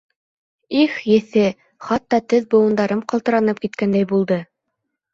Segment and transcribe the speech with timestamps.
[0.83, 1.43] Их, еҫе,
[1.89, 4.45] хатта теҙ-быуындарым ҡалтыранып киткәндәй булды.